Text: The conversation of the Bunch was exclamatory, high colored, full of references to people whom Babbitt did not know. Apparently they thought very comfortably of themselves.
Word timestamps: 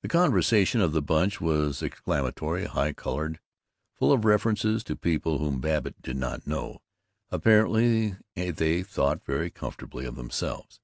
The 0.00 0.08
conversation 0.08 0.80
of 0.80 0.92
the 0.92 1.02
Bunch 1.02 1.38
was 1.38 1.82
exclamatory, 1.82 2.64
high 2.64 2.94
colored, 2.94 3.40
full 3.94 4.10
of 4.10 4.24
references 4.24 4.82
to 4.84 4.96
people 4.96 5.36
whom 5.36 5.60
Babbitt 5.60 6.00
did 6.00 6.16
not 6.16 6.46
know. 6.46 6.80
Apparently 7.30 8.16
they 8.34 8.82
thought 8.82 9.26
very 9.26 9.50
comfortably 9.50 10.06
of 10.06 10.16
themselves. 10.16 10.80